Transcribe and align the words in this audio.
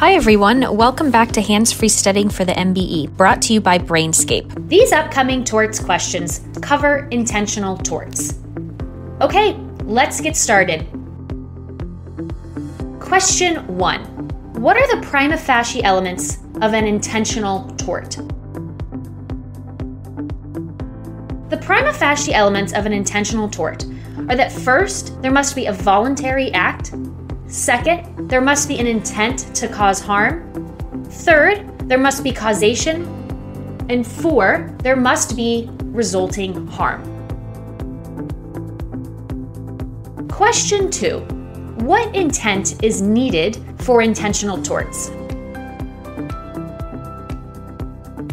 Hi, 0.00 0.14
everyone. 0.14 0.78
Welcome 0.78 1.10
back 1.10 1.30
to 1.32 1.42
Hands 1.42 1.70
Free 1.70 1.90
Studying 1.90 2.30
for 2.30 2.46
the 2.46 2.54
MBE, 2.54 3.14
brought 3.18 3.42
to 3.42 3.52
you 3.52 3.60
by 3.60 3.76
Brainscape. 3.76 4.66
These 4.66 4.92
upcoming 4.92 5.44
torts 5.44 5.78
questions 5.78 6.40
cover 6.62 7.06
intentional 7.10 7.76
torts. 7.76 8.38
Okay, 9.20 9.52
let's 9.84 10.22
get 10.22 10.38
started. 10.38 10.86
Question 12.98 13.56
1 13.76 14.04
What 14.54 14.78
are 14.78 14.96
the 14.96 15.06
prima 15.06 15.36
facie 15.36 15.84
elements 15.84 16.38
of 16.62 16.72
an 16.72 16.86
intentional 16.86 17.70
tort? 17.76 18.16
The 21.50 21.58
prima 21.58 21.92
facie 21.92 22.32
elements 22.32 22.72
of 22.72 22.86
an 22.86 22.94
intentional 22.94 23.50
tort 23.50 23.84
are 24.30 24.36
that 24.36 24.50
first, 24.50 25.20
there 25.20 25.30
must 25.30 25.54
be 25.54 25.66
a 25.66 25.74
voluntary 25.74 26.50
act, 26.54 26.94
second, 27.50 28.28
there 28.28 28.40
must 28.40 28.68
be 28.68 28.78
an 28.78 28.86
intent 28.86 29.54
to 29.56 29.68
cause 29.68 30.00
harm, 30.00 31.04
third, 31.10 31.66
there 31.88 31.98
must 31.98 32.22
be 32.22 32.32
causation, 32.32 33.04
and 33.88 34.06
four, 34.06 34.74
there 34.82 34.96
must 34.96 35.36
be 35.36 35.68
resulting 35.86 36.66
harm. 36.68 37.02
Question 40.28 40.90
two 40.90 41.18
What 41.84 42.14
intent 42.14 42.82
is 42.84 43.02
needed 43.02 43.58
for 43.78 44.00
intentional 44.00 44.62
torts? 44.62 45.10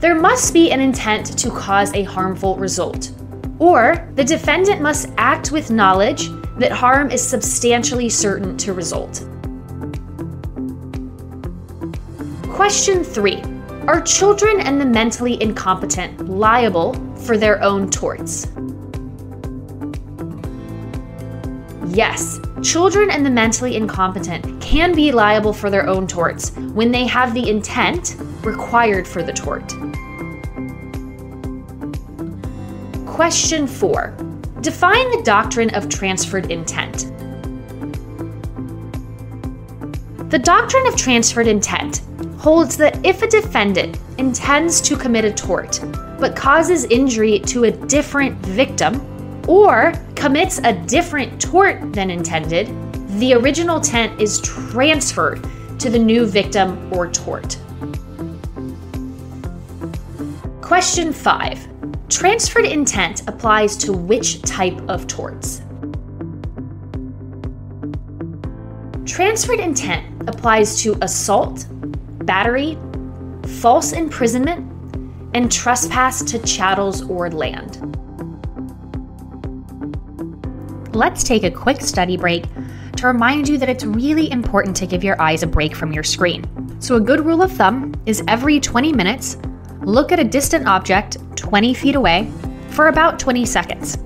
There 0.00 0.14
must 0.14 0.52
be 0.52 0.70
an 0.72 0.80
intent 0.80 1.38
to 1.38 1.50
cause 1.50 1.94
a 1.94 2.02
harmful 2.02 2.56
result, 2.56 3.12
or 3.58 4.10
the 4.16 4.24
defendant 4.24 4.82
must 4.82 5.08
act 5.16 5.52
with 5.52 5.70
knowledge 5.70 6.28
that 6.58 6.72
harm 6.72 7.10
is 7.10 7.22
substantially 7.22 8.08
certain 8.08 8.56
to 8.58 8.72
result. 8.72 9.26
Question 12.48 13.02
three 13.02 13.42
Are 13.88 14.00
children 14.00 14.60
and 14.60 14.80
the 14.80 14.86
mentally 14.86 15.40
incompetent 15.42 16.28
liable 16.28 16.94
for 17.16 17.36
their 17.36 17.62
own 17.62 17.90
torts? 17.90 18.46
Yes, 21.88 22.40
children 22.62 23.10
and 23.10 23.24
the 23.24 23.30
mentally 23.30 23.76
incompetent 23.76 24.60
can 24.60 24.94
be 24.94 25.12
liable 25.12 25.52
for 25.52 25.70
their 25.70 25.86
own 25.86 26.06
torts 26.06 26.50
when 26.74 26.90
they 26.90 27.06
have 27.06 27.34
the 27.34 27.48
intent 27.48 28.16
required 28.42 29.06
for 29.06 29.22
the 29.22 29.32
tort. 29.32 29.72
Question 33.06 33.66
4. 33.68 34.33
Define 34.64 35.10
the 35.10 35.20
doctrine 35.22 35.74
of 35.74 35.90
transferred 35.90 36.50
intent. 36.50 37.12
The 40.30 40.38
doctrine 40.38 40.86
of 40.86 40.96
transferred 40.96 41.48
intent 41.48 42.00
holds 42.38 42.74
that 42.78 42.98
if 43.04 43.20
a 43.20 43.26
defendant 43.26 43.98
intends 44.16 44.80
to 44.80 44.96
commit 44.96 45.26
a 45.26 45.32
tort 45.34 45.80
but 46.18 46.34
causes 46.34 46.86
injury 46.86 47.40
to 47.40 47.64
a 47.64 47.72
different 47.72 48.38
victim 48.38 49.04
or 49.46 49.92
commits 50.14 50.60
a 50.64 50.72
different 50.72 51.38
tort 51.38 51.92
than 51.92 52.08
intended, 52.08 52.68
the 53.18 53.34
original 53.34 53.76
intent 53.76 54.18
is 54.18 54.40
transferred 54.40 55.46
to 55.78 55.90
the 55.90 55.98
new 55.98 56.24
victim 56.24 56.90
or 56.90 57.10
tort. 57.10 57.58
Question 60.62 61.12
5. 61.12 61.73
Transferred 62.14 62.66
intent 62.66 63.22
applies 63.26 63.76
to 63.78 63.92
which 63.92 64.40
type 64.42 64.80
of 64.88 65.08
torts? 65.08 65.62
Transferred 69.04 69.58
intent 69.58 70.28
applies 70.28 70.80
to 70.82 70.96
assault, 71.02 71.66
battery, 72.24 72.78
false 73.60 73.90
imprisonment, 73.90 74.64
and 75.34 75.50
trespass 75.50 76.22
to 76.22 76.38
chattels 76.38 77.02
or 77.10 77.32
land. 77.32 77.80
Let's 80.94 81.24
take 81.24 81.42
a 81.42 81.50
quick 81.50 81.80
study 81.80 82.16
break 82.16 82.44
to 82.96 83.08
remind 83.08 83.48
you 83.48 83.58
that 83.58 83.68
it's 83.68 83.84
really 83.84 84.30
important 84.30 84.76
to 84.76 84.86
give 84.86 85.02
your 85.02 85.20
eyes 85.20 85.42
a 85.42 85.48
break 85.48 85.74
from 85.74 85.92
your 85.92 86.04
screen. 86.04 86.44
So, 86.80 86.94
a 86.94 87.00
good 87.00 87.26
rule 87.26 87.42
of 87.42 87.50
thumb 87.50 87.92
is 88.06 88.22
every 88.28 88.60
20 88.60 88.92
minutes, 88.92 89.36
look 89.84 90.12
at 90.12 90.18
a 90.18 90.24
distant 90.24 90.66
object 90.66 91.18
20 91.36 91.74
feet 91.74 91.94
away 91.94 92.30
for 92.70 92.88
about 92.88 93.18
20 93.18 93.44
seconds. 93.44 93.98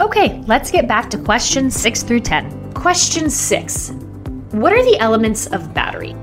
Okay, 0.00 0.42
let's 0.46 0.70
get 0.70 0.86
back 0.86 1.08
to 1.10 1.18
questions 1.18 1.74
6 1.74 2.02
through 2.02 2.20
10. 2.20 2.74
Question 2.74 3.30
6 3.30 3.90
What 4.52 4.72
are 4.72 4.84
the 4.84 4.98
elements 4.98 5.46
of 5.46 5.72
battery? 5.72 6.14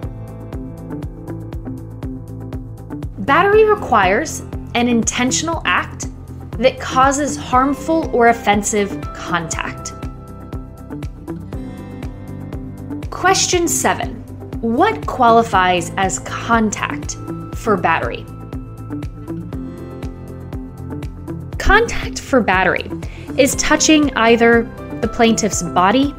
Battery 3.20 3.64
requires 3.66 4.42
an 4.76 4.88
intentional 4.88 5.62
act 5.66 6.08
that 6.60 6.80
causes 6.80 7.36
harmful 7.36 8.10
or 8.16 8.28
offensive 8.28 9.02
contact. 9.16 9.94
Question 13.10 13.68
7 13.68 14.16
What 14.62 15.08
qualifies 15.08 15.92
as 15.98 16.20
contact 16.20 17.16
for 17.56 17.76
battery? 17.76 18.26
Contact 21.64 22.20
for 22.20 22.42
battery 22.42 22.92
is 23.38 23.56
touching 23.56 24.14
either 24.18 24.64
the 25.00 25.08
plaintiff's 25.08 25.64
body, 25.64 26.14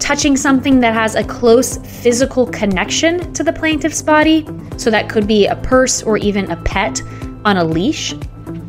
touching 0.00 0.36
something 0.36 0.80
that 0.80 0.92
has 0.92 1.14
a 1.14 1.22
close 1.22 1.76
physical 2.02 2.46
connection 2.48 3.32
to 3.32 3.44
the 3.44 3.52
plaintiff's 3.52 4.02
body, 4.02 4.44
so 4.78 4.90
that 4.90 5.08
could 5.08 5.28
be 5.28 5.46
a 5.46 5.54
purse 5.54 6.02
or 6.02 6.18
even 6.18 6.50
a 6.50 6.56
pet 6.64 7.00
on 7.44 7.58
a 7.58 7.64
leash, 7.64 8.12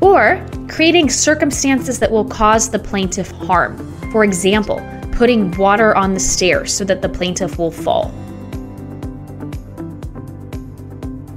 or 0.02 0.46
creating 0.70 1.10
circumstances 1.10 1.98
that 1.98 2.12
will 2.12 2.26
cause 2.26 2.70
the 2.70 2.78
plaintiff 2.78 3.32
harm. 3.32 3.76
For 4.12 4.24
example, 4.24 4.88
putting 5.14 5.50
water 5.58 5.96
on 5.96 6.14
the 6.14 6.20
stairs 6.20 6.72
so 6.72 6.86
that 6.86 7.02
the 7.02 7.10
plaintiff 7.10 7.58
will 7.58 7.72
fall. 7.72 8.14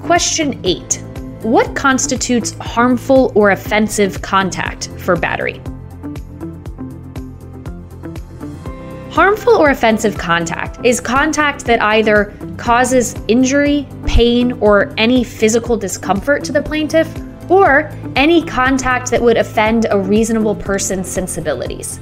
Question 0.02 0.60
8 0.66 1.05
what 1.46 1.76
constitutes 1.76 2.56
harmful 2.60 3.30
or 3.36 3.52
offensive 3.52 4.20
contact 4.20 4.88
for 4.98 5.14
battery? 5.14 5.60
Harmful 9.12 9.54
or 9.54 9.70
offensive 9.70 10.18
contact 10.18 10.84
is 10.84 11.00
contact 11.00 11.64
that 11.66 11.80
either 11.80 12.36
causes 12.56 13.14
injury, 13.28 13.86
pain, 14.06 14.54
or 14.54 14.92
any 14.98 15.22
physical 15.22 15.76
discomfort 15.76 16.42
to 16.42 16.50
the 16.50 16.60
plaintiff, 16.60 17.08
or 17.48 17.92
any 18.16 18.44
contact 18.44 19.12
that 19.12 19.22
would 19.22 19.36
offend 19.36 19.86
a 19.90 20.00
reasonable 20.00 20.56
person's 20.56 21.06
sensibilities. 21.06 22.00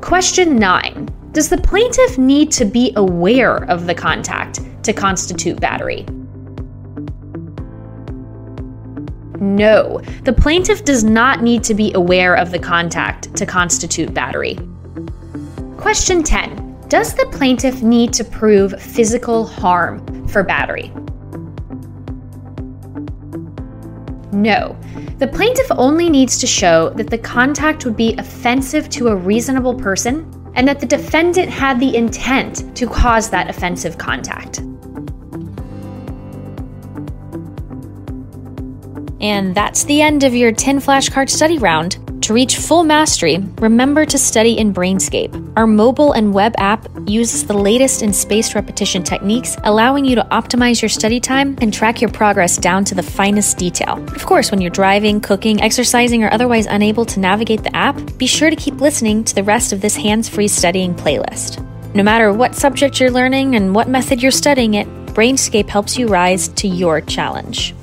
Question 0.00 0.54
9 0.54 1.08
Does 1.32 1.48
the 1.48 1.58
plaintiff 1.58 2.16
need 2.16 2.52
to 2.52 2.64
be 2.64 2.92
aware 2.94 3.64
of 3.68 3.88
the 3.88 3.94
contact 3.94 4.60
to 4.84 4.92
constitute 4.92 5.60
battery? 5.60 6.06
No, 9.56 10.00
the 10.24 10.32
plaintiff 10.32 10.84
does 10.84 11.04
not 11.04 11.42
need 11.42 11.64
to 11.64 11.74
be 11.74 11.92
aware 11.94 12.36
of 12.36 12.50
the 12.50 12.58
contact 12.58 13.34
to 13.36 13.46
constitute 13.46 14.12
battery. 14.12 14.58
Question 15.78 16.22
10 16.22 16.84
Does 16.88 17.14
the 17.14 17.26
plaintiff 17.32 17.82
need 17.82 18.12
to 18.12 18.24
prove 18.24 18.80
physical 18.80 19.46
harm 19.46 20.28
for 20.28 20.42
battery? 20.42 20.92
No. 24.32 24.76
The 25.18 25.26
plaintiff 25.26 25.66
only 25.70 26.10
needs 26.10 26.38
to 26.38 26.46
show 26.46 26.90
that 26.90 27.08
the 27.08 27.18
contact 27.18 27.84
would 27.84 27.96
be 27.96 28.14
offensive 28.18 28.88
to 28.90 29.08
a 29.08 29.16
reasonable 29.16 29.74
person 29.74 30.30
and 30.54 30.68
that 30.68 30.78
the 30.78 30.86
defendant 30.86 31.48
had 31.48 31.80
the 31.80 31.96
intent 31.96 32.76
to 32.76 32.86
cause 32.86 33.30
that 33.30 33.48
offensive 33.48 33.96
contact. 33.96 34.60
And 39.20 39.54
that's 39.54 39.84
the 39.84 40.02
end 40.02 40.24
of 40.24 40.34
your 40.34 40.52
10 40.52 40.80
flashcard 40.80 41.28
study 41.28 41.58
round. 41.58 41.98
To 42.28 42.34
reach 42.34 42.58
full 42.58 42.84
mastery, 42.84 43.38
remember 43.58 44.04
to 44.04 44.18
study 44.18 44.58
in 44.58 44.74
Brainscape. 44.74 45.54
Our 45.56 45.66
mobile 45.66 46.12
and 46.12 46.34
web 46.34 46.54
app 46.58 46.86
uses 47.06 47.46
the 47.46 47.56
latest 47.56 48.02
in 48.02 48.12
spaced 48.12 48.54
repetition 48.54 49.02
techniques, 49.02 49.56
allowing 49.64 50.04
you 50.04 50.14
to 50.16 50.26
optimize 50.30 50.82
your 50.82 50.90
study 50.90 51.20
time 51.20 51.56
and 51.62 51.72
track 51.72 52.02
your 52.02 52.10
progress 52.10 52.58
down 52.58 52.84
to 52.84 52.94
the 52.94 53.02
finest 53.02 53.56
detail. 53.56 54.04
Of 54.14 54.26
course, 54.26 54.50
when 54.50 54.60
you're 54.60 54.70
driving, 54.70 55.22
cooking, 55.22 55.62
exercising, 55.62 56.22
or 56.22 56.30
otherwise 56.30 56.66
unable 56.66 57.06
to 57.06 57.18
navigate 57.18 57.62
the 57.62 57.74
app, 57.74 57.96
be 58.18 58.26
sure 58.26 58.50
to 58.50 58.56
keep 58.56 58.80
listening 58.80 59.24
to 59.24 59.34
the 59.34 59.42
rest 59.42 59.72
of 59.72 59.80
this 59.80 59.96
hands 59.96 60.28
free 60.28 60.48
studying 60.48 60.94
playlist. 60.94 61.64
No 61.94 62.02
matter 62.02 62.30
what 62.30 62.54
subject 62.54 63.00
you're 63.00 63.10
learning 63.10 63.54
and 63.54 63.74
what 63.74 63.88
method 63.88 64.22
you're 64.22 64.30
studying 64.32 64.74
it, 64.74 64.86
Brainscape 65.14 65.68
helps 65.68 65.96
you 65.96 66.08
rise 66.08 66.48
to 66.48 66.68
your 66.68 67.00
challenge. 67.00 67.74